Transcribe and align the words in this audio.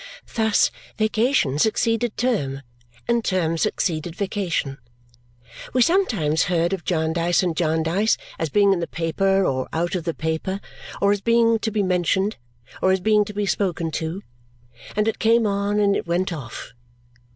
Thus, 0.33 0.71
vacation 0.97 1.59
succeeded 1.59 2.17
term, 2.17 2.63
and 3.07 3.23
term 3.23 3.55
succeeded 3.59 4.15
vacation. 4.15 4.79
We 5.75 5.83
sometimes 5.83 6.45
heard 6.45 6.73
of 6.73 6.83
Jarndyce 6.83 7.43
and 7.43 7.55
Jarndyce 7.55 8.17
as 8.39 8.49
being 8.49 8.73
in 8.73 8.79
the 8.79 8.87
paper 8.87 9.45
or 9.45 9.69
out 9.71 9.93
of 9.93 10.05
the 10.05 10.15
paper, 10.15 10.59
or 11.03 11.11
as 11.11 11.21
being 11.21 11.59
to 11.59 11.69
be 11.69 11.83
mentioned, 11.83 12.37
or 12.81 12.91
as 12.91 12.99
being 12.99 13.23
to 13.25 13.33
be 13.33 13.45
spoken 13.45 13.91
to; 14.01 14.23
and 14.95 15.07
it 15.07 15.19
came 15.19 15.45
on, 15.45 15.79
and 15.79 15.95
it 15.95 16.07
went 16.07 16.33
off. 16.33 16.73